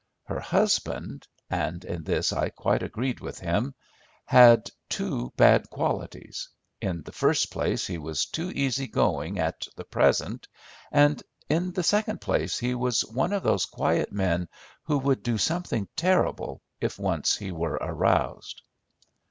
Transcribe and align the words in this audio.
Her 0.23 0.39
husband—and 0.39 1.85
in 1.85 2.03
this 2.05 2.33
I 2.33 2.49
quite 2.49 2.81
agreed 2.81 3.19
with 3.19 3.37
him—had 3.37 4.71
two 4.89 5.31
bad 5.37 5.69
qualities: 5.69 6.49
in 6.81 7.03
the 7.03 7.11
first 7.11 7.51
place 7.51 7.85
he 7.85 7.99
was 7.99 8.25
too 8.25 8.49
easy 8.49 8.87
going 8.87 9.37
at 9.37 9.67
the 9.75 9.83
present, 9.83 10.47
and 10.91 11.21
in 11.49 11.71
the 11.73 11.83
second 11.83 12.19
place 12.19 12.57
he 12.57 12.73
was 12.73 13.01
one 13.05 13.31
of 13.31 13.43
those 13.43 13.67
quiet 13.67 14.11
men 14.11 14.49
who 14.85 14.97
would 14.97 15.21
do 15.21 15.37
something 15.37 15.87
terrible 15.95 16.63
if 16.79 16.97
once 16.97 17.35
he 17.37 17.51
were 17.51 17.75
aroused. 17.79 18.59